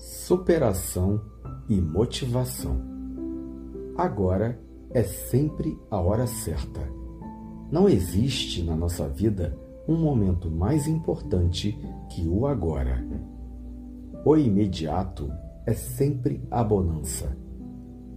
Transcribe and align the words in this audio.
superação 0.00 1.20
e 1.68 1.78
motivação. 1.78 2.80
Agora 3.98 4.58
é 4.90 5.02
sempre 5.02 5.78
a 5.90 6.00
hora 6.00 6.26
certa. 6.26 6.80
Não 7.70 7.86
existe 7.86 8.62
na 8.62 8.74
nossa 8.74 9.06
vida 9.06 9.56
um 9.86 9.96
momento 9.96 10.50
mais 10.50 10.86
importante 10.88 11.78
que 12.08 12.26
o 12.26 12.46
agora. 12.46 13.04
O 14.24 14.36
imediato 14.38 15.30
é 15.66 15.74
sempre 15.74 16.42
a 16.50 16.64
bonança. 16.64 17.36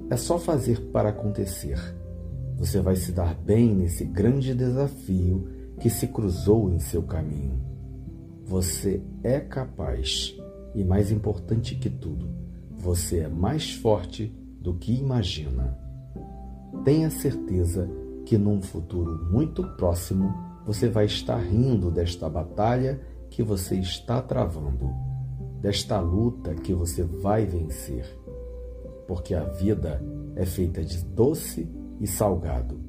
É 0.09 0.15
só 0.15 0.39
fazer 0.39 0.89
para 0.91 1.09
acontecer. 1.09 1.77
Você 2.55 2.79
vai 2.79 2.95
se 2.95 3.11
dar 3.11 3.36
bem 3.36 3.75
nesse 3.75 4.05
grande 4.05 4.55
desafio 4.55 5.50
que 5.81 5.89
se 5.89 6.07
cruzou 6.07 6.71
em 6.71 6.79
seu 6.79 7.04
caminho. 7.04 7.59
Você 8.45 9.04
é 9.21 9.41
capaz 9.41 10.38
e, 10.74 10.84
mais 10.84 11.12
importante 11.12 11.76
que 11.76 11.90
tudo, 11.90 12.30
você 12.71 13.20
é 13.20 13.27
mais 13.27 13.73
forte 13.73 14.34
do 14.59 14.73
que 14.73 14.94
imagina. 14.94 15.77
Tenha 16.84 17.09
certeza 17.09 17.90
que 18.26 18.38
num 18.38 18.62
futuro 18.62 19.30
muito 19.31 19.64
próximo 19.76 20.34
você 20.66 20.90
vai 20.90 21.05
estar 21.05 21.38
rindo 21.38 21.91
desta 21.91 22.30
batalha 22.30 23.02
que 23.30 23.44
você 23.44 23.76
está 23.76 24.22
travando, 24.22 24.90
desta 25.62 26.00
luta 26.00 26.54
que 26.55 26.73
você 26.73 27.03
vai 27.03 27.45
vencer. 27.45 28.05
Porque 29.08 29.34
a 29.34 29.44
vida 29.44 30.02
é 30.36 30.45
feita 30.45 30.84
de 30.84 31.03
doce 31.03 31.70
e 32.00 32.08
salgado. 32.08 32.80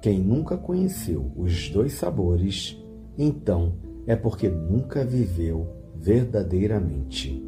Quem 0.00 0.18
nunca 0.20 0.56
conheceu 0.56 1.32
os 1.36 1.68
dois 1.68 1.94
sabores, 1.94 2.76
então 3.18 3.74
é 4.06 4.14
porque 4.14 4.48
nunca 4.48 5.04
viveu 5.04 5.68
verdadeiramente. 6.06 7.44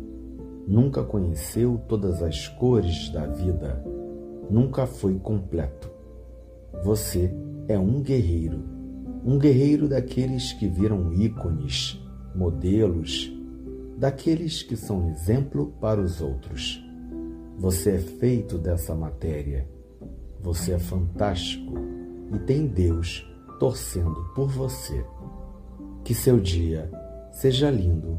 Nunca 0.66 1.04
conheceu 1.04 1.80
todas 1.86 2.20
as 2.20 2.48
cores 2.48 3.08
da 3.10 3.24
vida. 3.24 3.80
Nunca 4.50 4.84
foi 4.84 5.16
completo. 5.16 5.88
Você 6.82 7.32
é 7.68 7.78
um 7.78 8.02
guerreiro. 8.02 8.64
Um 9.24 9.38
guerreiro 9.38 9.88
daqueles 9.88 10.52
que 10.54 10.66
viram 10.66 11.12
ícones, 11.12 12.04
modelos, 12.34 13.32
daqueles 13.96 14.60
que 14.60 14.76
são 14.76 15.08
exemplo 15.08 15.72
para 15.80 16.00
os 16.00 16.20
outros. 16.20 16.84
Você 17.58 17.92
é 17.92 17.98
feito 17.98 18.58
dessa 18.58 18.92
matéria. 18.92 19.68
Você 20.40 20.72
é 20.72 20.78
fantástico 20.80 21.74
e 22.34 22.38
tem 22.40 22.66
Deus 22.66 23.24
torcendo 23.60 24.32
por 24.34 24.48
você. 24.48 25.04
Que 26.02 26.12
seu 26.12 26.40
dia 26.40 26.90
seja 27.30 27.70
lindo 27.70 28.18